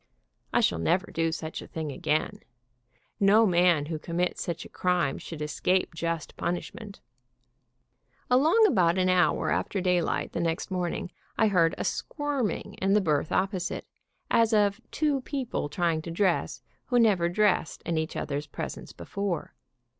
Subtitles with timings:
[0.51, 2.39] I shall never do such a thing again.
[3.19, 7.01] No man who commits such a crime should escape just punishment.
[8.27, 12.99] Along about an hour after daylight the next morning I heard a squirming in the
[12.99, 13.85] berth opposite,
[14.31, 19.53] as of two people trying to dress who never dressed in each other's presence before.